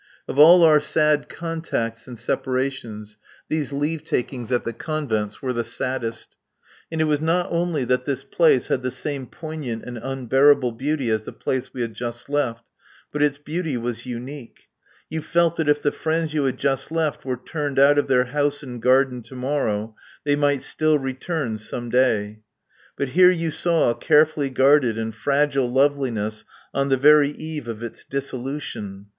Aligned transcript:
Of 0.27 0.39
all 0.39 0.63
our 0.63 0.79
sad 0.79 1.29
contacts 1.29 2.07
and 2.07 2.17
separations, 2.17 3.19
these 3.49 3.71
leave 3.71 4.03
takings 4.03 4.51
at 4.51 4.63
the 4.63 4.73
convents 4.73 5.43
were 5.43 5.53
the 5.53 5.63
saddest. 5.63 6.29
And 6.91 6.99
it 6.99 7.03
was 7.03 7.21
not 7.21 7.45
only 7.51 7.83
that 7.83 8.05
this 8.05 8.23
place 8.23 8.65
had 8.67 8.81
the 8.81 8.89
same 8.89 9.27
poignant 9.27 9.83
and 9.83 9.99
unbearable 9.99 10.71
beauty 10.71 11.11
as 11.11 11.25
the 11.25 11.31
place 11.31 11.71
we 11.71 11.81
had 11.81 11.93
just 11.93 12.29
left, 12.31 12.63
but 13.11 13.21
its 13.21 13.37
beauty 13.37 13.77
was 13.77 14.07
unique. 14.07 14.69
You 15.07 15.21
felt 15.21 15.55
that 15.57 15.69
if 15.69 15.83
the 15.83 15.91
friends 15.91 16.33
you 16.33 16.45
had 16.45 16.57
just 16.57 16.91
left 16.91 17.23
were 17.23 17.37
turned 17.37 17.77
out 17.77 17.99
of 17.99 18.07
their 18.07 18.25
house 18.25 18.63
and 18.63 18.81
garden 18.81 19.21
to 19.21 19.35
morrow, 19.35 19.95
they 20.23 20.35
might 20.35 20.63
still 20.63 20.97
return 20.97 21.59
some 21.59 21.91
day. 21.91 22.39
But 22.97 23.09
here 23.09 23.29
you 23.29 23.51
saw 23.51 23.91
a 23.91 23.95
carefully 23.95 24.49
guarded 24.49 24.97
and 24.97 25.13
fragile 25.13 25.69
loveliness 25.71 26.43
on 26.73 26.89
the 26.89 26.97
very 26.97 27.29
eve 27.29 27.67
of 27.67 27.83
its 27.83 28.03
dissolution. 28.03 29.05